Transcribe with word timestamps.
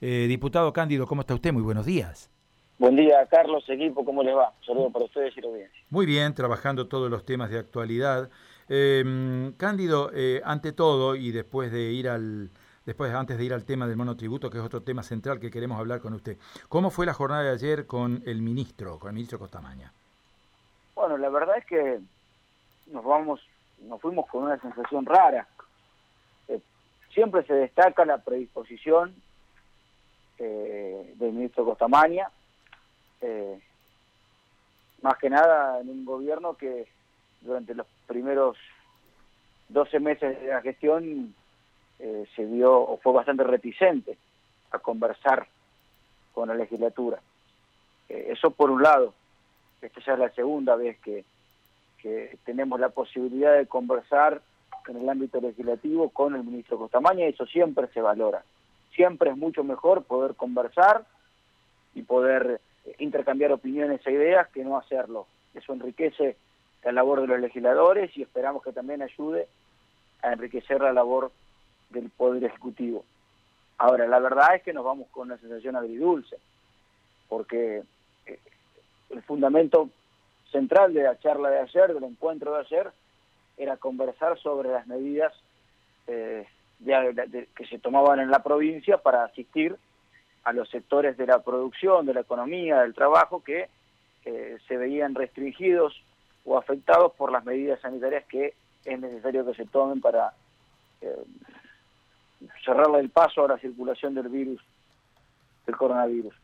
Eh, 0.00 0.26
diputado 0.28 0.72
Cándido, 0.72 1.06
¿cómo 1.06 1.22
está 1.22 1.34
usted? 1.34 1.52
Muy 1.52 1.62
buenos 1.62 1.84
días. 1.84 2.30
Buen 2.78 2.94
día, 2.94 3.26
Carlos, 3.26 3.68
equipo, 3.68 4.04
¿cómo 4.04 4.22
les 4.22 4.36
va? 4.36 4.52
Saludos 4.64 4.92
para 4.92 5.06
ustedes 5.06 5.36
y 5.36 5.40
la 5.40 5.48
audiencia. 5.48 5.82
Muy 5.90 6.06
bien, 6.06 6.32
trabajando 6.34 6.86
todos 6.86 7.10
los 7.10 7.24
temas 7.24 7.50
de 7.50 7.58
actualidad. 7.58 8.30
Eh, 8.68 9.52
Cándido, 9.56 10.12
eh, 10.14 10.40
ante 10.44 10.72
todo, 10.72 11.16
y 11.16 11.32
después 11.32 11.72
de 11.72 11.90
ir 11.90 12.08
al, 12.08 12.50
después 12.86 13.12
antes 13.12 13.36
de 13.36 13.44
ir 13.44 13.52
al 13.52 13.64
tema 13.64 13.88
del 13.88 13.96
monotributo, 13.96 14.48
que 14.48 14.58
es 14.58 14.64
otro 14.64 14.82
tema 14.82 15.02
central 15.02 15.40
que 15.40 15.50
queremos 15.50 15.80
hablar 15.80 16.00
con 16.00 16.14
usted, 16.14 16.36
¿cómo 16.68 16.90
fue 16.90 17.04
la 17.04 17.14
jornada 17.14 17.42
de 17.42 17.50
ayer 17.50 17.86
con 17.86 18.22
el 18.24 18.40
ministro, 18.40 19.00
con 19.00 19.08
el 19.08 19.14
ministro 19.14 19.40
Costamaña? 19.40 19.92
Bueno, 20.94 21.18
la 21.18 21.30
verdad 21.30 21.58
es 21.58 21.66
que 21.66 21.98
nos 22.92 23.04
vamos, 23.04 23.40
nos 23.88 24.00
fuimos 24.00 24.28
con 24.28 24.44
una 24.44 24.60
sensación 24.60 25.04
rara. 25.04 25.48
Eh, 26.46 26.60
siempre 27.12 27.42
se 27.44 27.54
destaca 27.54 28.04
la 28.04 28.18
predisposición 28.18 29.16
eh, 30.38 31.14
del 31.16 31.32
ministro 31.32 31.64
Costamaña, 31.64 32.30
eh, 33.20 33.58
más 35.02 35.16
que 35.18 35.30
nada 35.30 35.80
en 35.80 35.88
un 35.88 36.04
gobierno 36.04 36.54
que 36.54 36.86
durante 37.40 37.74
los 37.74 37.86
primeros 38.06 38.56
12 39.68 40.00
meses 40.00 40.40
de 40.40 40.48
la 40.48 40.60
gestión 40.62 41.34
eh, 41.98 42.26
se 42.34 42.44
vio 42.44 42.80
o 42.80 42.96
fue 42.98 43.12
bastante 43.12 43.44
reticente 43.44 44.16
a 44.70 44.78
conversar 44.78 45.46
con 46.32 46.48
la 46.48 46.54
legislatura. 46.54 47.20
Eh, 48.08 48.28
eso 48.30 48.50
por 48.50 48.70
un 48.70 48.82
lado, 48.82 49.14
esta 49.82 50.00
ya 50.00 50.12
es 50.14 50.18
la 50.18 50.30
segunda 50.30 50.76
vez 50.76 50.98
que, 51.00 51.24
que 52.00 52.36
tenemos 52.44 52.80
la 52.80 52.88
posibilidad 52.88 53.56
de 53.56 53.66
conversar 53.66 54.40
en 54.86 54.96
el 54.96 55.08
ámbito 55.08 55.40
legislativo 55.40 56.08
con 56.10 56.34
el 56.34 56.44
ministro 56.44 56.78
Costamaña 56.78 57.26
y 57.26 57.30
eso 57.30 57.46
siempre 57.46 57.88
se 57.88 58.00
valora. 58.00 58.42
Siempre 58.98 59.30
es 59.30 59.36
mucho 59.36 59.62
mejor 59.62 60.02
poder 60.02 60.34
conversar 60.34 61.06
y 61.94 62.02
poder 62.02 62.60
intercambiar 62.98 63.52
opiniones 63.52 64.04
e 64.04 64.10
ideas 64.10 64.48
que 64.48 64.64
no 64.64 64.76
hacerlo. 64.76 65.28
Eso 65.54 65.72
enriquece 65.72 66.36
la 66.82 66.90
labor 66.90 67.20
de 67.20 67.28
los 67.28 67.38
legisladores 67.38 68.10
y 68.16 68.22
esperamos 68.22 68.60
que 68.60 68.72
también 68.72 69.00
ayude 69.00 69.46
a 70.20 70.32
enriquecer 70.32 70.80
la 70.80 70.92
labor 70.92 71.30
del 71.90 72.10
Poder 72.10 72.42
Ejecutivo. 72.42 73.04
Ahora, 73.76 74.08
la 74.08 74.18
verdad 74.18 74.56
es 74.56 74.64
que 74.64 74.72
nos 74.72 74.84
vamos 74.84 75.06
con 75.12 75.28
una 75.28 75.38
sensación 75.38 75.76
agridulce, 75.76 76.36
porque 77.28 77.84
eh, 78.26 78.40
el 79.10 79.22
fundamento 79.22 79.90
central 80.50 80.92
de 80.92 81.04
la 81.04 81.16
charla 81.20 81.50
de 81.50 81.60
ayer, 81.60 81.94
del 81.94 82.02
encuentro 82.02 82.52
de 82.54 82.60
ayer, 82.62 82.90
era 83.58 83.76
conversar 83.76 84.36
sobre 84.40 84.70
las 84.70 84.88
medidas 84.88 85.32
eh, 86.08 86.48
que 86.84 87.66
se 87.68 87.78
tomaban 87.78 88.20
en 88.20 88.30
la 88.30 88.42
provincia 88.42 88.98
para 88.98 89.24
asistir 89.24 89.76
a 90.44 90.52
los 90.52 90.68
sectores 90.70 91.16
de 91.16 91.26
la 91.26 91.40
producción, 91.40 92.06
de 92.06 92.14
la 92.14 92.20
economía, 92.20 92.82
del 92.82 92.94
trabajo, 92.94 93.42
que 93.42 93.68
eh, 94.24 94.58
se 94.66 94.76
veían 94.76 95.14
restringidos 95.14 96.00
o 96.44 96.56
afectados 96.56 97.12
por 97.12 97.32
las 97.32 97.44
medidas 97.44 97.80
sanitarias 97.80 98.24
que 98.26 98.54
es 98.84 99.00
necesario 99.00 99.44
que 99.44 99.54
se 99.54 99.66
tomen 99.66 100.00
para 100.00 100.32
eh, 101.00 101.24
cerrarle 102.64 103.00
el 103.00 103.10
paso 103.10 103.44
a 103.44 103.48
la 103.48 103.58
circulación 103.58 104.14
del 104.14 104.28
virus, 104.28 104.60
del 105.66 105.76
coronavirus. 105.76 106.34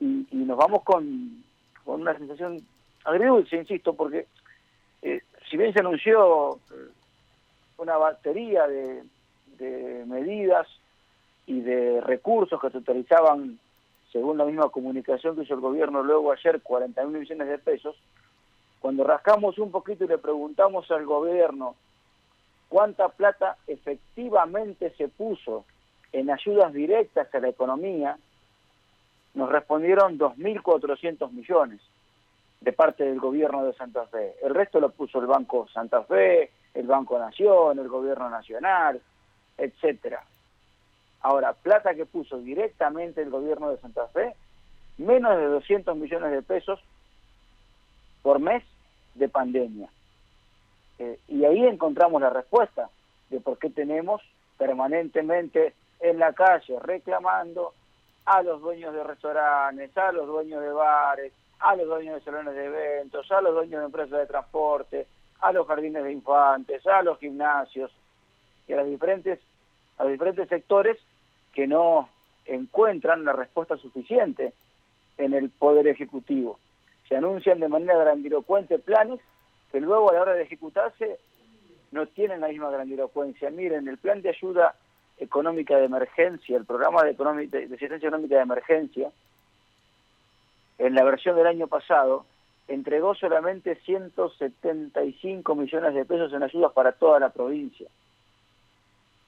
Y, 0.00 0.26
nos 0.32 0.58
vamos 0.58 0.82
con, 0.82 1.42
con, 1.84 2.02
una 2.02 2.16
sensación 2.16 2.60
agridulce, 3.04 3.56
insisto, 3.56 3.94
porque 3.94 4.26
eh, 5.02 5.22
si 5.48 5.56
bien 5.56 5.72
se 5.72 5.80
anunció 5.80 6.56
eh, 6.56 6.90
una 7.78 7.96
batería 7.96 8.66
de, 8.66 9.02
de 9.58 10.04
medidas 10.06 10.66
y 11.46 11.60
de 11.60 12.00
recursos 12.00 12.60
que 12.60 12.70
se 12.70 12.78
utilizaban, 12.78 13.58
según 14.12 14.38
la 14.38 14.44
misma 14.44 14.68
comunicación 14.68 15.36
que 15.36 15.42
hizo 15.42 15.54
el 15.54 15.60
gobierno 15.60 16.02
luego 16.02 16.32
ayer, 16.32 16.60
41 16.62 17.18
millones 17.18 17.48
de 17.48 17.58
pesos, 17.58 17.96
cuando 18.80 19.04
rascamos 19.04 19.58
un 19.58 19.70
poquito 19.70 20.04
y 20.04 20.08
le 20.08 20.18
preguntamos 20.18 20.90
al 20.90 21.04
gobierno 21.04 21.74
cuánta 22.68 23.08
plata 23.08 23.56
efectivamente 23.66 24.92
se 24.96 25.08
puso 25.08 25.64
en 26.12 26.30
ayudas 26.30 26.72
directas 26.72 27.32
a 27.34 27.40
la 27.40 27.48
economía, 27.48 28.16
nos 29.34 29.50
respondieron 29.50 30.18
2.400 30.18 31.30
millones 31.30 31.80
de 32.60 32.72
parte 32.72 33.04
del 33.04 33.20
gobierno 33.20 33.64
de 33.64 33.74
Santa 33.74 34.06
Fe. 34.06 34.34
El 34.42 34.54
resto 34.54 34.80
lo 34.80 34.90
puso 34.90 35.20
el 35.20 35.26
Banco 35.26 35.68
Santa 35.72 36.02
Fe, 36.04 36.50
el 36.74 36.86
Banco 36.86 37.18
Nación, 37.18 37.78
el 37.78 37.88
Gobierno 37.88 38.30
Nacional, 38.30 39.00
etcétera. 39.58 40.22
Ahora, 41.20 41.54
plata 41.54 41.94
que 41.94 42.06
puso 42.06 42.38
directamente 42.38 43.22
el 43.22 43.30
gobierno 43.30 43.70
de 43.70 43.78
Santa 43.78 44.06
Fe, 44.08 44.34
menos 44.98 45.36
de 45.36 45.46
200 45.46 45.96
millones 45.96 46.30
de 46.30 46.42
pesos 46.42 46.80
por 48.22 48.38
mes 48.38 48.62
de 49.14 49.28
pandemia. 49.28 49.88
Eh, 50.98 51.18
y 51.28 51.44
ahí 51.44 51.66
encontramos 51.66 52.20
la 52.20 52.30
respuesta 52.30 52.88
de 53.30 53.40
por 53.40 53.58
qué 53.58 53.70
tenemos 53.70 54.22
permanentemente 54.56 55.74
en 56.00 56.18
la 56.18 56.32
calle 56.32 56.78
reclamando 56.80 57.72
a 58.24 58.42
los 58.42 58.60
dueños 58.60 58.94
de 58.94 59.04
restaurantes, 59.04 59.96
a 59.96 60.12
los 60.12 60.26
dueños 60.26 60.62
de 60.62 60.70
bares, 60.70 61.32
a 61.60 61.76
los 61.76 61.86
dueños 61.86 62.16
de 62.16 62.20
salones 62.22 62.54
de 62.54 62.64
eventos, 62.64 63.30
a 63.30 63.40
los 63.40 63.54
dueños 63.54 63.80
de 63.80 63.86
empresas 63.86 64.18
de 64.18 64.26
transporte, 64.26 65.06
a 65.40 65.52
los 65.52 65.66
jardines 65.66 66.02
de 66.02 66.12
infantes, 66.12 66.86
a 66.86 67.02
los 67.02 67.18
gimnasios 67.18 67.92
y 68.68 68.72
a 68.72 68.76
los 68.76 68.86
diferentes, 68.88 69.40
a 69.98 70.04
los 70.04 70.12
diferentes 70.12 70.48
sectores 70.48 70.98
que 71.52 71.66
no 71.66 72.08
encuentran 72.44 73.24
la 73.24 73.32
respuesta 73.32 73.76
suficiente 73.76 74.52
en 75.18 75.34
el 75.34 75.50
Poder 75.50 75.86
Ejecutivo. 75.88 76.58
Se 77.08 77.16
anuncian 77.16 77.60
de 77.60 77.68
manera 77.68 77.96
grandilocuente 77.98 78.78
planes 78.78 79.20
que 79.72 79.80
luego 79.80 80.10
a 80.10 80.14
la 80.14 80.22
hora 80.22 80.34
de 80.34 80.42
ejecutarse 80.42 81.18
no 81.92 82.06
tienen 82.06 82.40
la 82.40 82.48
misma 82.48 82.70
grandilocuencia. 82.70 83.50
Miren, 83.50 83.88
el 83.88 83.98
plan 83.98 84.22
de 84.22 84.30
ayuda 84.30 84.74
económica 85.18 85.76
de 85.78 85.86
emergencia, 85.86 86.56
el 86.56 86.64
programa 86.64 87.02
de, 87.04 87.14
de 87.14 87.64
asistencia 87.64 88.08
económica 88.08 88.36
de 88.36 88.42
emergencia, 88.42 89.10
en 90.78 90.94
la 90.94 91.04
versión 91.04 91.36
del 91.36 91.46
año 91.46 91.68
pasado, 91.68 92.26
entregó 92.68 93.14
solamente 93.14 93.76
175 93.76 95.54
millones 95.54 95.94
de 95.94 96.04
pesos 96.04 96.32
en 96.32 96.42
ayudas 96.42 96.72
para 96.72 96.92
toda 96.92 97.18
la 97.18 97.30
provincia. 97.30 97.88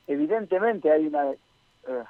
Evidentemente 0.08 0.90
hay 0.90 1.06
una 1.06 1.30
eh, 1.30 2.04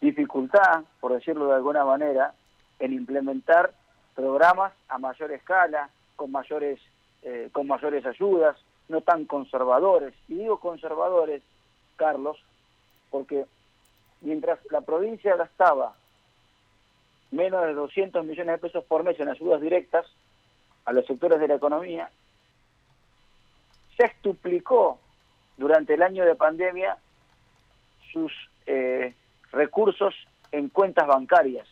dificultad, 0.00 0.82
por 1.00 1.14
decirlo 1.14 1.46
de 1.46 1.54
alguna 1.54 1.84
manera, 1.84 2.34
en 2.80 2.92
implementar 2.92 3.72
programas 4.14 4.72
a 4.88 4.98
mayor 4.98 5.30
escala, 5.32 5.88
con 6.16 6.32
mayores 6.32 6.80
eh, 7.22 7.48
con 7.52 7.66
mayores 7.66 8.04
ayudas, 8.06 8.56
no 8.88 9.00
tan 9.00 9.24
conservadores. 9.24 10.14
Y 10.28 10.34
digo 10.34 10.58
conservadores, 10.58 11.42
Carlos, 11.96 12.36
porque 13.10 13.46
mientras 14.20 14.58
la 14.70 14.80
provincia 14.80 15.36
gastaba 15.36 15.94
menos 17.30 17.66
de 17.66 17.74
200 17.74 18.24
millones 18.24 18.54
de 18.54 18.58
pesos 18.58 18.84
por 18.84 19.04
mes 19.04 19.18
en 19.20 19.28
ayudas 19.28 19.60
directas 19.60 20.06
a 20.84 20.92
los 20.92 21.06
sectores 21.06 21.38
de 21.38 21.48
la 21.48 21.56
economía, 21.56 22.10
se 23.96 24.04
extuplicó 24.04 24.98
durante 25.56 25.94
el 25.94 26.02
año 26.02 26.24
de 26.24 26.34
pandemia 26.34 26.96
sus 28.12 28.32
eh, 28.66 29.14
recursos 29.52 30.14
en 30.52 30.68
cuentas 30.68 31.06
bancarias. 31.06 31.66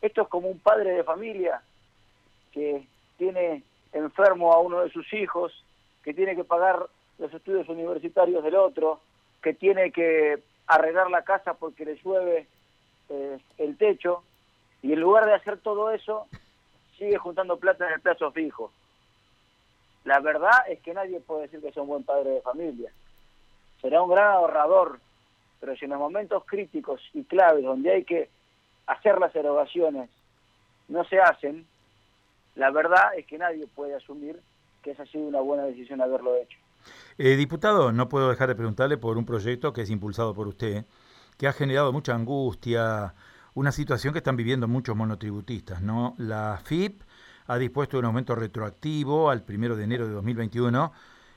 Esto 0.00 0.22
es 0.22 0.28
como 0.28 0.48
un 0.48 0.58
padre 0.58 0.92
de 0.92 1.04
familia 1.04 1.60
que 2.52 2.86
tiene 3.16 3.62
enfermo 3.92 4.52
a 4.52 4.60
uno 4.60 4.80
de 4.80 4.90
sus 4.90 5.12
hijos, 5.12 5.52
que 6.02 6.14
tiene 6.14 6.36
que 6.36 6.44
pagar 6.44 6.86
los 7.18 7.32
estudios 7.32 7.68
universitarios 7.68 8.44
del 8.44 8.54
otro, 8.54 9.00
que 9.42 9.54
tiene 9.54 9.90
que 9.90 10.42
arreglar 10.66 11.10
la 11.10 11.22
casa 11.22 11.54
porque 11.54 11.84
le 11.84 11.96
llueve 11.96 12.46
eh, 13.08 13.38
el 13.58 13.76
techo, 13.76 14.22
y 14.82 14.92
en 14.92 15.00
lugar 15.00 15.26
de 15.26 15.34
hacer 15.34 15.58
todo 15.58 15.90
eso, 15.90 16.26
sigue 16.96 17.16
juntando 17.18 17.56
plata 17.56 17.86
en 17.86 17.94
el 17.94 18.00
plazo 18.00 18.30
fijo. 18.30 18.70
La 20.04 20.20
verdad 20.20 20.68
es 20.68 20.80
que 20.80 20.94
nadie 20.94 21.20
puede 21.20 21.42
decir 21.42 21.60
que 21.60 21.72
sea 21.72 21.82
un 21.82 21.88
buen 21.88 22.04
padre 22.04 22.30
de 22.30 22.42
familia. 22.42 22.92
Será 23.80 24.02
un 24.02 24.10
gran 24.10 24.32
ahorrador, 24.32 25.00
pero 25.60 25.76
si 25.76 25.84
en 25.84 25.92
los 25.92 25.98
momentos 25.98 26.44
críticos 26.46 27.00
y 27.12 27.24
claves 27.24 27.64
donde 27.64 27.92
hay 27.92 28.04
que 28.04 28.28
hacer 28.86 29.18
las 29.18 29.34
erogaciones 29.34 30.08
no 30.88 31.04
se 31.04 31.20
hacen, 31.20 31.66
la 32.54 32.70
verdad 32.70 33.16
es 33.16 33.26
que 33.26 33.38
nadie 33.38 33.66
puede 33.66 33.94
asumir 33.94 34.40
que 34.82 34.92
esa 34.92 35.02
ha 35.02 35.06
sido 35.06 35.24
una 35.24 35.40
buena 35.40 35.64
decisión 35.64 36.00
haberlo 36.00 36.34
hecho. 36.36 36.58
Eh, 37.18 37.36
diputado, 37.36 37.92
no 37.92 38.08
puedo 38.08 38.30
dejar 38.30 38.48
de 38.48 38.54
preguntarle 38.54 38.96
por 38.96 39.18
un 39.18 39.26
proyecto 39.26 39.72
que 39.72 39.82
es 39.82 39.90
impulsado 39.90 40.34
por 40.34 40.48
usted, 40.48 40.84
que 41.36 41.48
ha 41.48 41.52
generado 41.52 41.92
mucha 41.92 42.14
angustia, 42.14 43.14
una 43.54 43.72
situación 43.72 44.12
que 44.12 44.18
están 44.18 44.36
viviendo 44.36 44.68
muchos 44.68 44.96
monotributistas, 44.96 45.82
¿no? 45.82 46.14
La 46.18 46.60
FIP 46.64 47.02
ha 47.46 47.58
dispuesto 47.58 47.98
un 47.98 48.04
aumento 48.04 48.34
retroactivo 48.34 49.30
al 49.30 49.42
primero 49.42 49.76
de 49.76 49.84
enero 49.84 50.06
de 50.06 50.14
2021 50.14 50.92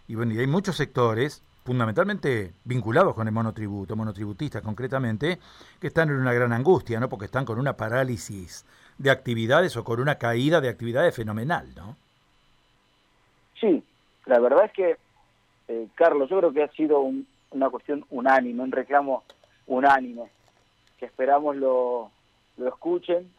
y 0.07 0.15
bueno, 0.15 0.33
y 0.33 0.39
hay 0.39 0.47
muchos 0.47 0.75
sectores 0.75 1.43
fundamentalmente 1.71 2.51
vinculados 2.65 3.15
con 3.15 3.27
el 3.27 3.33
monotributo, 3.33 3.95
monotributistas 3.95 4.61
concretamente, 4.61 5.39
que 5.79 5.87
están 5.87 6.09
en 6.09 6.17
una 6.17 6.33
gran 6.33 6.51
angustia, 6.51 6.99
¿no? 6.99 7.07
Porque 7.07 7.27
están 7.27 7.45
con 7.45 7.57
una 7.57 7.77
parálisis 7.77 8.65
de 8.97 9.09
actividades 9.09 9.77
o 9.77 9.85
con 9.85 10.01
una 10.01 10.15
caída 10.15 10.59
de 10.59 10.67
actividades 10.67 11.15
fenomenal, 11.15 11.73
¿no? 11.73 11.95
Sí, 13.61 13.81
la 14.25 14.39
verdad 14.39 14.65
es 14.65 14.73
que, 14.73 14.97
eh, 15.69 15.87
Carlos, 15.95 16.29
yo 16.29 16.39
creo 16.39 16.51
que 16.51 16.63
ha 16.63 16.71
sido 16.71 17.09
una 17.51 17.69
cuestión 17.69 18.03
unánime, 18.09 18.63
un 18.63 18.73
reclamo 18.73 19.23
unánime, 19.65 20.23
que 20.97 21.05
esperamos 21.05 21.55
lo, 21.55 22.11
lo 22.57 22.67
escuchen 22.67 23.31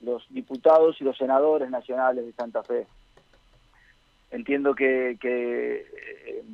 los 0.00 0.24
diputados 0.30 1.00
y 1.00 1.04
los 1.04 1.16
senadores 1.16 1.68
nacionales 1.70 2.24
de 2.24 2.32
Santa 2.34 2.62
Fe. 2.62 2.86
Entiendo 4.30 4.76
que, 4.76 5.18
eh, 5.20 6.44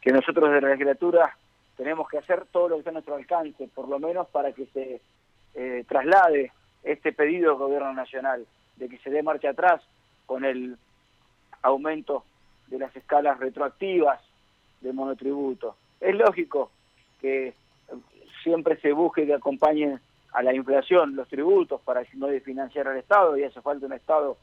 que 0.00 0.12
nosotros 0.12 0.50
de 0.50 0.60
la 0.60 0.70
legislatura 0.70 1.36
tenemos 1.76 2.08
que 2.08 2.18
hacer 2.18 2.46
todo 2.52 2.68
lo 2.68 2.76
que 2.76 2.80
está 2.80 2.90
a 2.90 2.94
nuestro 2.94 3.14
alcance, 3.14 3.68
por 3.74 3.88
lo 3.88 3.98
menos 3.98 4.28
para 4.28 4.52
que 4.52 4.66
se 4.66 5.00
eh, 5.54 5.84
traslade 5.88 6.52
este 6.82 7.12
pedido 7.12 7.50
del 7.50 7.58
gobierno 7.58 7.92
nacional, 7.92 8.46
de 8.76 8.88
que 8.88 8.98
se 8.98 9.10
dé 9.10 9.22
marcha 9.22 9.50
atrás 9.50 9.82
con 10.26 10.44
el 10.44 10.76
aumento 11.62 12.24
de 12.68 12.78
las 12.78 12.94
escalas 12.96 13.38
retroactivas 13.38 14.20
de 14.80 14.92
monotributo. 14.92 15.76
Es 16.00 16.14
lógico 16.14 16.70
que 17.20 17.54
siempre 18.42 18.76
se 18.80 18.92
busque 18.92 19.26
que 19.26 19.34
acompañen 19.34 20.00
a 20.32 20.42
la 20.42 20.54
inflación 20.54 21.16
los 21.16 21.28
tributos 21.28 21.80
para 21.82 22.02
no 22.14 22.28
desfinanciar 22.28 22.88
al 22.88 22.98
Estado 22.98 23.36
y 23.36 23.44
hace 23.44 23.60
falta 23.60 23.86
un 23.86 23.92
Estado 23.92 24.36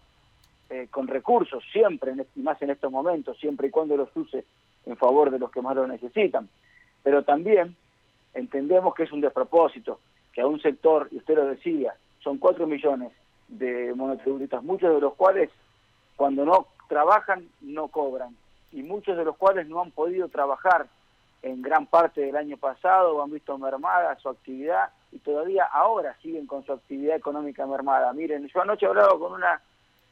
eh, 0.70 0.88
con 0.92 1.08
recursos 1.08 1.64
siempre, 1.72 2.14
y 2.36 2.42
más 2.42 2.62
en 2.62 2.72
estos 2.72 2.92
momentos, 2.92 3.38
siempre 3.38 3.68
y 3.68 3.72
cuando 3.72 3.96
los 3.96 4.10
use 4.16 4.44
en 4.88 4.98
favor 4.98 5.32
de 5.32 5.40
los 5.40 5.52
que 5.52 5.62
más 5.62 5.76
lo 5.76 5.88
necesitan. 5.88 6.50
Pero 7.04 7.24
también 7.24 7.76
entendemos 8.34 8.94
que 8.96 9.04
es 9.04 9.12
un 9.12 9.22
despropósito 9.22 10.00
que 10.34 10.42
a 10.42 10.48
un 10.48 10.62
sector, 10.62 11.08
y 11.12 11.18
usted 11.18 11.36
lo 11.36 11.46
decía, 11.46 11.96
son 12.20 12.38
cuatro 12.38 12.68
millones 12.68 13.12
de 13.48 13.94
monotributistas, 13.96 14.64
muchos 14.64 14.94
de 14.94 15.02
los 15.02 15.14
cuales 15.16 15.50
cuando 16.16 16.46
no 16.46 16.68
trabajan 16.88 17.48
no 17.62 17.88
cobran 17.88 18.36
y 18.72 18.84
muchos 18.84 19.18
de 19.18 19.24
los 19.24 19.38
cuales 19.38 19.68
no 19.68 19.82
han 19.82 19.92
podido 19.92 20.28
trabajar 20.28 20.88
en 21.42 21.62
gran 21.62 21.86
parte 21.86 22.22
del 22.22 22.36
año 22.36 22.58
pasado 22.58 23.16
o 23.16 23.24
han 23.24 23.32
visto 23.32 23.58
mermada 23.58 24.18
su 24.20 24.30
actividad 24.30 24.90
y 25.12 25.20
todavía 25.20 25.66
ahora 25.66 26.16
siguen 26.22 26.48
con 26.48 26.66
su 26.66 26.74
actividad 26.74 27.16
económica 27.16 27.66
mermada. 27.66 28.12
Miren, 28.14 28.48
yo 28.48 28.62
anoche 28.62 28.86
he 28.86 28.90
hablado 28.90 29.20
con 29.20 29.34
una 29.34 29.62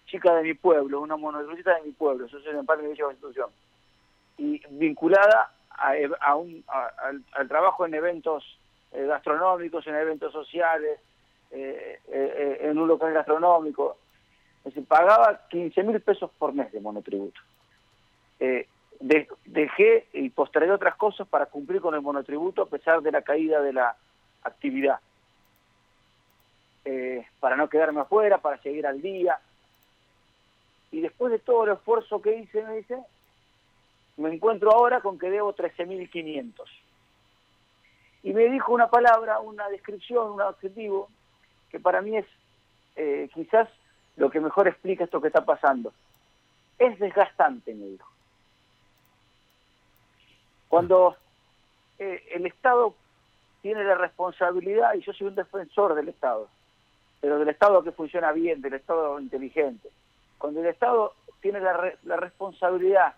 chica 0.05 0.33
de 0.35 0.43
mi 0.43 0.53
pueblo, 0.53 1.01
una 1.01 1.17
monotributista 1.17 1.75
de 1.75 1.83
mi 1.83 1.91
pueblo, 1.91 2.27
yo 2.27 2.39
soy 2.39 2.55
en 2.55 2.65
Parque 2.65 2.87
de 2.87 2.95
Constitución, 2.95 3.49
y 4.37 4.61
vinculada 4.69 5.51
a, 5.77 6.35
un, 6.35 6.63
al, 6.67 7.47
trabajo 7.47 7.85
en 7.85 7.93
eventos 7.93 8.43
eh, 8.91 9.05
gastronómicos, 9.05 9.85
en 9.87 9.95
eventos 9.95 10.31
sociales, 10.31 10.99
eh, 11.51 11.99
eh, 12.07 12.57
en 12.61 12.77
un 12.77 12.87
local 12.87 13.13
gastronómico. 13.13 13.97
Se 14.73 14.81
pagaba 14.81 15.47
15 15.49 15.83
mil 15.83 16.01
pesos 16.01 16.31
por 16.37 16.53
mes 16.53 16.71
de 16.71 16.79
monotributo. 16.79 17.39
dejé 19.45 20.07
y 20.13 20.29
postergué 20.29 20.71
otras 20.71 20.95
cosas 20.95 21.27
para 21.27 21.45
cumplir 21.45 21.81
con 21.81 21.93
el 21.93 22.01
monotributo 22.01 22.63
a 22.63 22.65
pesar 22.67 23.01
de 23.01 23.11
la 23.11 23.21
caída 23.21 23.61
de 23.61 23.73
la 23.73 23.95
actividad. 24.43 24.99
para 27.39 27.55
no 27.55 27.69
quedarme 27.69 28.01
afuera, 28.01 28.39
para 28.39 28.57
seguir 28.61 28.87
al 28.87 29.01
día. 29.01 29.39
Y 30.91 31.01
después 31.01 31.31
de 31.31 31.39
todo 31.39 31.65
el 31.65 31.73
esfuerzo 31.73 32.21
que 32.21 32.37
hice, 32.37 32.63
me 32.63 32.77
dice, 32.77 32.97
me 34.17 34.33
encuentro 34.33 34.71
ahora 34.71 35.01
con 35.01 35.19
que 35.19 35.29
debo 35.29 35.55
13.500. 35.55 36.53
Y 38.23 38.33
me 38.33 38.49
dijo 38.49 38.73
una 38.73 38.89
palabra, 38.89 39.39
una 39.39 39.69
descripción, 39.69 40.31
un 40.31 40.41
adjetivo, 40.41 41.09
que 41.69 41.79
para 41.79 42.01
mí 42.01 42.17
es 42.17 42.25
eh, 42.95 43.29
quizás 43.33 43.69
lo 44.15 44.29
que 44.29 44.39
mejor 44.39 44.67
explica 44.67 45.03
esto 45.03 45.21
que 45.21 45.27
está 45.27 45.43
pasando. 45.43 45.93
Es 46.79 46.97
desgastante, 46.99 47.73
me 47.73 47.85
dijo. 47.85 48.09
Cuando 50.69 51.15
eh, 51.99 52.23
el 52.33 52.45
Estado 52.45 52.95
tiene 53.61 53.83
la 53.83 53.95
responsabilidad, 53.95 54.93
y 54.95 55.01
yo 55.01 55.13
soy 55.13 55.27
un 55.27 55.35
defensor 55.35 55.93
del 55.95 56.09
Estado, 56.09 56.47
pero 57.21 57.39
del 57.39 57.49
Estado 57.49 57.83
que 57.83 57.91
funciona 57.91 58.31
bien, 58.31 58.61
del 58.61 58.73
Estado 58.73 59.19
inteligente, 59.19 59.89
cuando 60.37 60.61
el 60.61 60.67
Estado 60.67 61.13
tiene 61.41 61.59
la, 61.59 61.93
la 62.03 62.17
responsabilidad 62.17 63.13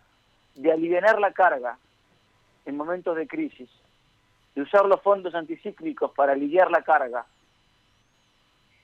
de 0.57 0.71
aliviar 0.71 1.19
la 1.19 1.31
carga 1.31 1.77
en 2.65 2.75
momentos 2.75 3.15
de 3.15 3.27
crisis, 3.27 3.69
de 4.55 4.61
usar 4.61 4.85
los 4.85 5.01
fondos 5.01 5.33
anticíclicos 5.33 6.11
para 6.11 6.33
aliviar 6.33 6.69
la 6.69 6.81
carga, 6.81 7.25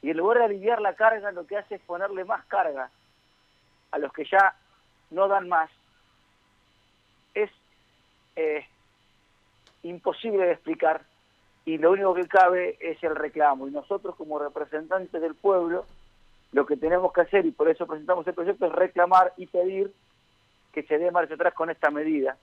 y 0.01 0.11
en 0.11 0.17
lugar 0.17 0.39
de 0.39 0.45
aliviar 0.45 0.81
la 0.81 0.95
carga 0.95 1.31
lo 1.31 1.47
que 1.47 1.57
hace 1.57 1.75
es 1.75 1.81
ponerle 1.81 2.25
más 2.25 2.45
carga 2.45 2.89
a 3.91 3.97
los 3.97 4.11
que 4.11 4.25
ya 4.25 4.55
no 5.11 5.27
dan 5.27 5.47
más, 5.47 5.69
es 7.33 7.49
eh, 8.35 8.65
imposible 9.83 10.45
de 10.45 10.53
explicar 10.53 11.01
y 11.65 11.77
lo 11.77 11.91
único 11.91 12.13
que 12.13 12.27
cabe 12.27 12.77
es 12.79 13.01
el 13.03 13.15
reclamo. 13.15 13.67
Y 13.67 13.71
nosotros 13.71 14.15
como 14.15 14.39
representantes 14.39 15.21
del 15.21 15.35
pueblo, 15.35 15.85
lo 16.51 16.65
que 16.65 16.75
tenemos 16.75 17.13
que 17.13 17.21
hacer, 17.21 17.45
y 17.45 17.51
por 17.51 17.69
eso 17.69 17.87
presentamos 17.87 18.27
el 18.27 18.33
proyecto, 18.33 18.65
es 18.65 18.73
reclamar 18.73 19.33
y 19.37 19.47
pedir 19.47 19.93
que 20.73 20.83
se 20.83 20.97
dé 20.97 21.11
marcha 21.11 21.35
atrás 21.35 21.53
con 21.53 21.69
esta 21.69 21.91
medida, 21.91 22.35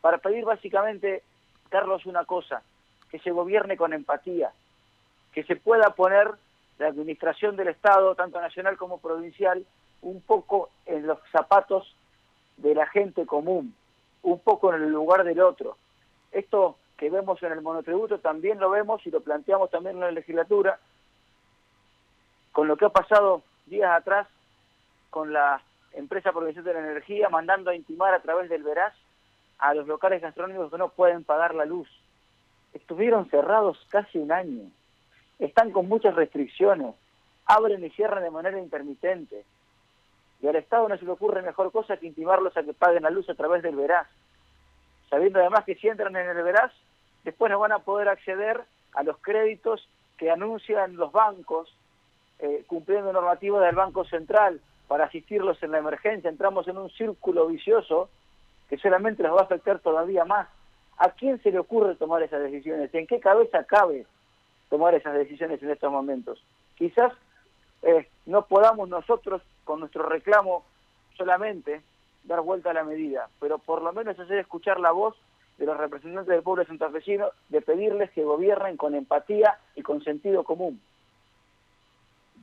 para 0.00 0.18
pedir 0.18 0.44
básicamente, 0.44 1.22
Carlos, 1.70 2.06
una 2.06 2.24
cosa, 2.24 2.62
que 3.10 3.18
se 3.20 3.30
gobierne 3.30 3.76
con 3.76 3.92
empatía, 3.92 4.52
que 5.32 5.44
se 5.44 5.56
pueda 5.56 5.94
poner 5.94 6.30
la 6.78 6.88
administración 6.88 7.56
del 7.56 7.68
Estado, 7.68 8.14
tanto 8.14 8.40
nacional 8.40 8.76
como 8.76 8.98
provincial, 8.98 9.64
un 10.02 10.20
poco 10.20 10.70
en 10.84 11.06
los 11.06 11.18
zapatos 11.32 11.96
de 12.58 12.74
la 12.74 12.86
gente 12.86 13.24
común, 13.24 13.74
un 14.22 14.38
poco 14.40 14.74
en 14.74 14.82
el 14.82 14.90
lugar 14.90 15.24
del 15.24 15.40
otro. 15.40 15.78
Esto 16.32 16.76
que 16.98 17.10
vemos 17.10 17.42
en 17.42 17.52
el 17.52 17.62
monotributo 17.62 18.18
también 18.18 18.60
lo 18.60 18.70
vemos 18.70 19.06
y 19.06 19.10
lo 19.10 19.20
planteamos 19.20 19.70
también 19.70 19.96
en 19.96 20.02
la 20.02 20.10
legislatura, 20.10 20.78
con 22.52 22.68
lo 22.68 22.76
que 22.76 22.84
ha 22.84 22.90
pasado 22.90 23.42
días 23.66 23.90
atrás 23.90 24.28
con 25.10 25.32
la 25.32 25.62
empresa 25.94 26.32
provincial 26.32 26.64
de 26.64 26.74
la 26.74 26.80
energía 26.80 27.28
mandando 27.28 27.70
a 27.70 27.74
intimar 27.74 28.14
a 28.14 28.20
través 28.20 28.48
del 28.48 28.62
Veraz 28.62 28.94
a 29.58 29.74
los 29.74 29.86
locales 29.86 30.20
gastronómicos 30.20 30.70
que 30.70 30.78
no 30.78 30.88
pueden 30.88 31.24
pagar 31.24 31.54
la 31.54 31.64
luz. 31.64 31.88
Estuvieron 32.72 33.28
cerrados 33.30 33.78
casi 33.90 34.18
un 34.18 34.32
año, 34.32 34.70
están 35.38 35.70
con 35.70 35.88
muchas 35.88 36.14
restricciones, 36.14 36.94
abren 37.46 37.84
y 37.84 37.90
cierran 37.90 38.22
de 38.22 38.30
manera 38.30 38.58
intermitente. 38.58 39.44
Y 40.40 40.48
al 40.48 40.56
Estado 40.56 40.88
no 40.88 40.98
se 40.98 41.04
le 41.04 41.12
ocurre 41.12 41.42
mejor 41.42 41.70
cosa 41.72 41.96
que 41.96 42.06
intimarlos 42.06 42.56
a 42.56 42.64
que 42.64 42.74
paguen 42.74 43.04
la 43.04 43.10
luz 43.10 43.28
a 43.30 43.34
través 43.34 43.62
del 43.62 43.76
Veraz, 43.76 44.08
sabiendo 45.08 45.38
además 45.38 45.64
que 45.64 45.76
si 45.76 45.88
entran 45.88 46.14
en 46.16 46.28
el 46.28 46.42
Veraz, 46.42 46.72
después 47.22 47.50
no 47.50 47.58
van 47.58 47.72
a 47.72 47.78
poder 47.78 48.08
acceder 48.08 48.62
a 48.92 49.02
los 49.02 49.18
créditos 49.18 49.88
que 50.18 50.30
anuncian 50.30 50.96
los 50.96 51.12
bancos, 51.12 51.74
eh, 52.40 52.64
cumpliendo 52.66 53.12
normativas 53.12 53.62
del 53.62 53.74
Banco 53.74 54.04
Central, 54.04 54.60
para 54.88 55.04
asistirlos 55.04 55.62
en 55.62 55.72
la 55.72 55.78
emergencia, 55.78 56.30
entramos 56.30 56.68
en 56.68 56.78
un 56.78 56.90
círculo 56.90 57.46
vicioso 57.46 58.10
que 58.68 58.78
solamente 58.78 59.22
los 59.22 59.36
va 59.36 59.40
a 59.40 59.44
afectar 59.44 59.78
todavía 59.78 60.24
más. 60.24 60.48
¿A 60.98 61.10
quién 61.10 61.42
se 61.42 61.50
le 61.50 61.58
ocurre 61.58 61.96
tomar 61.96 62.22
esas 62.22 62.42
decisiones? 62.42 62.94
¿En 62.94 63.06
qué 63.06 63.20
cabeza 63.20 63.64
cabe 63.64 64.06
tomar 64.70 64.94
esas 64.94 65.14
decisiones 65.14 65.62
en 65.62 65.70
estos 65.70 65.90
momentos? 65.90 66.42
Quizás 66.76 67.12
eh, 67.82 68.08
no 68.26 68.46
podamos 68.46 68.88
nosotros, 68.88 69.42
con 69.64 69.80
nuestro 69.80 70.04
reclamo 70.04 70.64
solamente, 71.16 71.82
dar 72.24 72.40
vuelta 72.40 72.70
a 72.70 72.74
la 72.74 72.84
medida, 72.84 73.28
pero 73.40 73.58
por 73.58 73.82
lo 73.82 73.92
menos 73.92 74.18
hacer 74.18 74.38
escuchar 74.38 74.80
la 74.80 74.92
voz 74.92 75.14
de 75.58 75.66
los 75.66 75.76
representantes 75.76 76.28
del 76.28 76.42
pueblo 76.42 76.64
santafesino, 76.64 77.28
de 77.48 77.60
pedirles 77.60 78.10
que 78.10 78.24
gobiernen 78.24 78.76
con 78.76 78.94
empatía 78.94 79.58
y 79.76 79.82
con 79.82 80.02
sentido 80.02 80.42
común. 80.44 80.80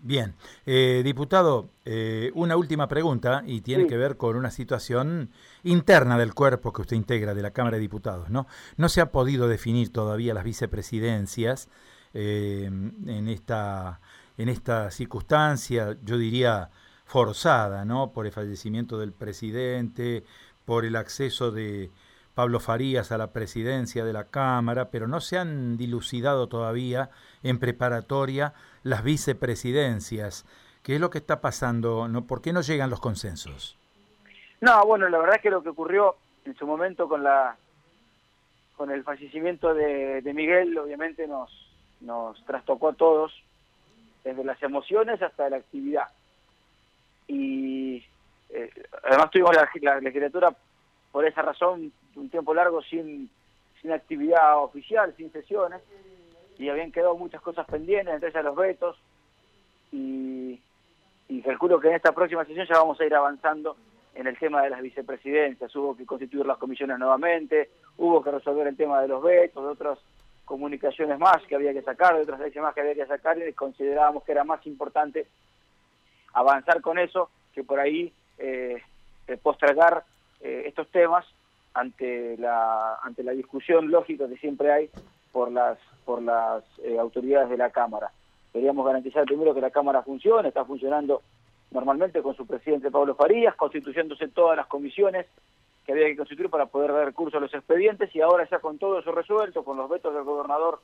Bien, 0.03 0.34
eh, 0.65 1.03
diputado, 1.05 1.70
eh, 1.86 2.31
una 2.34 2.58
última 2.58 2.88
pregunta 2.88 3.43
y 3.46 3.62
tiene 3.62 3.86
que 3.86 3.98
ver 3.98 4.17
con 4.17 4.36
una 4.36 4.50
situación 4.50 5.29
interna 5.63 6.17
del 6.17 6.34
cuerpo 6.34 6.74
que 6.74 6.81
usted 6.81 6.96
integra 6.96 7.36
de 7.36 7.43
la 7.43 7.51
Cámara 7.51 7.77
de 7.77 7.81
Diputados, 7.81 8.31
¿no? 8.31 8.48
No 8.77 8.89
se 8.89 9.01
ha 9.01 9.12
podido 9.12 9.48
definir 9.48 9.93
todavía 9.93 10.34
las 10.34 10.43
vicepresidencias 10.43 11.70
eh, 12.15 12.65
en 12.65 13.27
esta 13.29 14.01
en 14.38 14.50
esta 14.50 14.89
circunstancia, 14.89 15.96
yo 16.03 16.17
diría 16.17 16.72
forzada, 17.05 17.86
¿no? 17.86 18.12
Por 18.12 18.25
el 18.25 18.31
fallecimiento 18.31 18.98
del 18.98 19.13
presidente, 19.13 20.24
por 20.65 20.84
el 20.84 20.96
acceso 20.96 21.51
de 21.51 21.91
Pablo 22.34 22.60
Farías 22.60 23.12
a 23.12 23.18
la 23.18 23.34
presidencia 23.34 24.06
de 24.06 24.14
la 24.14 24.26
Cámara, 24.26 24.90
pero 24.90 25.08
no 25.08 25.20
se 25.20 25.38
han 25.38 25.78
dilucidado 25.78 26.48
todavía 26.48 27.10
en 27.44 27.60
preparatoria 27.60 28.54
las 28.84 29.04
vicepresidencias. 29.04 30.46
¿Qué 30.84 30.96
es 30.96 31.02
lo 31.02 31.10
que 31.10 31.20
está 31.20 31.42
pasando? 31.42 32.08
¿Por 32.28 32.42
qué 32.42 32.54
no 32.54 32.62
llegan 32.62 32.90
los 32.90 33.00
consensos? 33.00 33.78
No, 34.62 34.86
bueno, 34.86 35.10
la 35.10 35.18
verdad 35.18 35.36
es 35.36 35.42
que 35.42 35.50
lo 35.50 35.62
que 35.62 35.70
ocurrió 35.70 36.16
en 36.46 36.56
su 36.56 36.66
momento 36.66 37.08
con 37.08 37.24
la 37.24 37.58
con 38.82 38.90
el 38.90 39.04
fallecimiento 39.04 39.76
de, 39.76 40.24
Miguel, 40.34 40.76
obviamente 40.76 41.28
nos, 41.28 41.52
nos 42.00 42.44
trastocó 42.46 42.90
a 42.90 42.94
todos, 42.94 43.32
desde 44.24 44.44
las 44.44 44.62
emociones 44.64 45.22
hasta 45.22 45.52
la 45.52 45.58
actividad. 45.58 46.08
Y 47.28 48.04
eh, 48.50 48.72
además 49.04 49.30
tuvimos 49.30 49.56
la, 49.56 49.70
la, 49.84 50.00
legislatura 50.00 50.56
por 51.12 51.25
esa 51.25 51.41
razón 51.41 51.91
un 52.15 52.30
tiempo 52.30 52.53
largo 52.53 52.82
sin, 52.82 53.30
sin 53.82 53.91
actividad 53.91 54.63
oficial, 54.63 55.13
sin 55.18 55.32
sesiones, 55.32 55.82
y 56.58 56.70
habían 56.70 56.91
quedado 56.91 57.15
muchas 57.15 57.41
cosas 57.41 57.65
pendientes, 57.65 58.13
entre 58.13 58.30
ellas 58.30 58.44
los 58.44 58.56
vetos, 58.56 58.98
y, 59.91 60.60
y 61.27 61.41
calculo 61.41 61.80
que 61.80 61.89
en 61.89 61.96
esta 61.96 62.12
próxima 62.12 62.46
sesión 62.46 62.68
ya 62.68 62.77
vamos 62.77 63.00
a 63.00 63.06
ir 63.06 63.15
avanzando 63.15 63.75
en 64.13 64.27
el 64.27 64.38
tema 64.38 64.62
de 64.62 64.70
las 64.70 64.82
vicepresidencias, 64.82 65.75
hubo 65.75 65.96
que 65.96 66.06
constituir 66.06 66.46
las 66.46 66.58
comisiones 66.58 67.00
nuevamente, 67.00 67.70
hubo 67.98 68.22
que 68.22 68.32
resolver 68.32 68.68
el 68.68 68.77
tema 68.77 69.01
de 69.01 69.08
los 69.08 69.24
vetos, 69.24 69.63
de 69.63 69.70
otras 69.70 70.00
comunicaciones 70.46 71.18
más 71.18 71.41
que 71.48 71.56
había 71.56 71.74
que 71.74 71.82
sacar, 71.82 72.15
de 72.15 72.24
otras 72.24 72.39
leyes 72.39 72.62
más 72.62 72.74
que 72.74 72.82
había 72.82 72.96
que 72.96 73.06
sacar, 73.06 73.38
y 73.38 73.53
considerábamos 73.53 74.24
que 74.24 74.34
era 74.34 74.44
más 74.44 74.65
importante 74.68 75.27
avanzar 76.34 76.82
con 76.82 77.00
eso 77.00 77.30
que 77.53 77.63
por 77.63 77.80
ahí 77.80 78.12
eh, 78.38 78.82
postergar 79.41 80.03
eh, 80.42 80.64
estos 80.66 80.88
temas 80.90 81.26
ante 81.74 82.38
la 82.38 82.96
ante 83.04 83.24
la 83.24 83.32
discusión 83.32 83.90
lógica 83.90 84.28
que 84.28 84.38
siempre 84.38 84.72
hay 84.72 84.90
por 85.32 85.52
las 85.52 85.78
por 86.06 86.22
las 86.22 86.64
eh, 86.84 86.98
autoridades 87.00 87.50
de 87.50 87.58
la 87.58 87.70
Cámara. 87.70 88.12
Queríamos 88.52 88.86
garantizar 88.86 89.24
primero 89.26 89.54
que 89.54 89.62
la 89.62 89.70
Cámara 89.72 90.04
funcione, 90.04 90.50
está 90.50 90.66
funcionando 90.66 91.22
normalmente 91.72 92.22
con 92.22 92.36
su 92.36 92.46
presidente 92.46 92.92
Pablo 92.92 93.16
Farías, 93.16 93.56
constituyéndose 93.56 94.28
todas 94.28 94.58
las 94.58 94.68
comisiones 94.68 95.26
que 95.86 95.94
había 95.94 96.08
que 96.08 96.18
constituir 96.18 96.50
para 96.50 96.66
poder 96.66 96.92
dar 96.92 97.14
curso 97.14 97.38
a 97.38 97.42
los 97.42 97.54
expedientes 97.54 98.14
y 98.14 98.22
ahora 98.22 98.48
ya 98.50 98.60
con 98.60 98.78
todo 98.78 99.00
eso 99.00 99.12
resuelto, 99.12 99.64
con 99.64 99.78
los 99.78 99.90
vetos 99.90 100.14
del 100.14 100.24
gobernador 100.24 100.80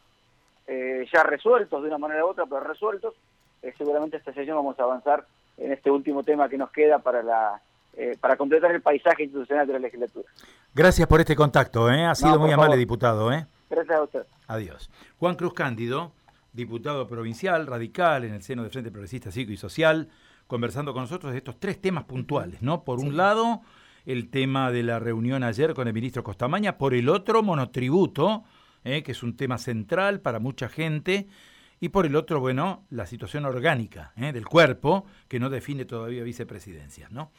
eh, 0.65 1.05
ya 1.13 1.23
resueltos 1.23 1.81
de 1.81 1.87
una 1.87 1.97
manera 1.97 2.25
u 2.25 2.29
otra, 2.29 2.45
pero 2.45 2.61
resueltos, 2.61 3.13
eh, 3.61 3.73
seguramente 3.77 4.17
esta 4.17 4.33
sesión 4.33 4.57
vamos 4.57 4.79
a 4.79 4.83
avanzar 4.83 5.25
en 5.57 5.71
este 5.71 5.91
último 5.91 6.23
tema 6.23 6.49
que 6.49 6.57
nos 6.57 6.71
queda 6.71 6.99
para 6.99 7.23
la 7.23 7.61
eh, 7.97 8.15
para 8.19 8.37
completar 8.37 8.71
el 8.71 8.81
paisaje 8.81 9.23
institucional 9.23 9.65
de 9.65 9.73
la 9.73 9.79
legislatura. 9.79 10.29
Gracias 10.73 11.07
por 11.07 11.19
este 11.19 11.35
contacto, 11.35 11.87
ha 11.87 12.15
sido 12.15 12.39
muy 12.39 12.51
amable 12.51 12.77
diputado. 12.77 13.27
Gracias 13.69 13.97
a 13.97 14.03
usted. 14.03 14.21
Adiós. 14.47 14.89
Juan 15.17 15.35
Cruz 15.35 15.53
Cándido, 15.53 16.13
diputado 16.53 17.07
provincial, 17.07 17.67
radical 17.67 18.23
en 18.23 18.35
el 18.35 18.43
seno 18.43 18.61
del 18.61 18.71
Frente 18.71 18.91
Progresista 18.91 19.31
Cívico 19.31 19.51
y 19.51 19.57
Social, 19.57 20.09
conversando 20.45 20.93
con 20.93 21.03
nosotros 21.03 21.31
de 21.31 21.39
estos 21.39 21.59
tres 21.59 21.81
temas 21.81 22.03
puntuales, 22.05 22.61
¿no? 22.61 22.83
Por 22.83 22.99
un 22.99 23.17
lado, 23.17 23.61
el 24.05 24.29
tema 24.29 24.71
de 24.71 24.83
la 24.83 24.99
reunión 24.99 25.43
ayer 25.43 25.73
con 25.73 25.87
el 25.87 25.93
ministro 25.93 26.23
Costamaña, 26.23 26.77
por 26.77 26.93
el 26.93 27.09
otro, 27.09 27.43
monotributo, 27.43 28.43
¿eh? 28.83 29.03
que 29.03 29.11
es 29.11 29.21
un 29.21 29.35
tema 29.35 29.57
central 29.57 30.21
para 30.21 30.39
mucha 30.39 30.69
gente, 30.69 31.27
y 31.79 31.89
por 31.89 32.05
el 32.05 32.15
otro, 32.15 32.39
bueno, 32.39 32.85
la 32.89 33.05
situación 33.05 33.45
orgánica 33.45 34.13
¿eh? 34.15 34.31
del 34.31 34.45
cuerpo, 34.45 35.05
que 35.27 35.39
no 35.39 35.49
define 35.49 35.85
todavía 35.85 36.23
vicepresidencias, 36.23 37.11
¿no? 37.11 37.31